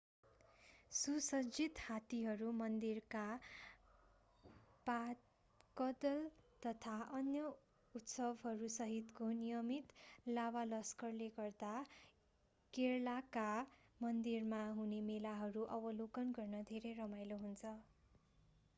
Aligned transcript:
सुसज्जित 0.91 1.79
हात्तीहरू 1.79 2.51
मन्दिरका 2.53 3.25
वादकदल 4.87 6.23
तथा 6.63 6.95
अन्य 7.17 7.43
उत्सवहरूसहितको 7.95 9.27
नियमित 9.35 9.93
लावालस्करले 10.31 11.29
गर्दा 11.37 11.75
केरलाका 12.73 13.47
मन्दिरमा 13.99 14.63
हुने 14.75 15.03
मेलाहरू 15.07 15.69
अवलोकन 15.73 16.35
गर्न 16.35 16.65
धेरै 16.69 16.97
रमाईलो 16.97 17.39
हुन्छ 17.41 17.77